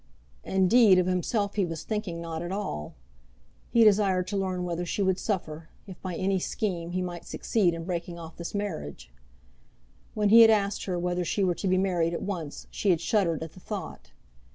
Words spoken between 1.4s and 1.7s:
he